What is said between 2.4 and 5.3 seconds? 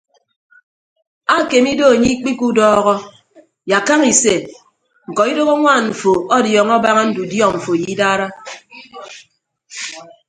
udọọhọ yak kaña ise ñkọ